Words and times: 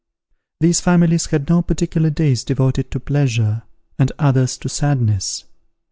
These 0.61 0.81
families 0.81 1.27
had 1.27 1.47
no 1.47 1.61
particular 1.61 2.09
days 2.09 2.43
devoted 2.43 2.89
to 2.89 2.99
pleasure, 2.99 3.61
and 3.99 4.11
others 4.17 4.57
to 4.57 4.67
sadness. 4.67 5.43